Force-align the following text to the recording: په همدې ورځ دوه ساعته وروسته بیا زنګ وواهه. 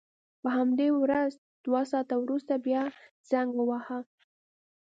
په 0.41 0.49
همدې 0.57 0.87
ورځ 1.03 1.31
دوه 1.65 1.81
ساعته 1.91 2.15
وروسته 2.19 2.53
بیا 2.65 2.83
زنګ 3.29 3.49
وواهه. 3.55 3.99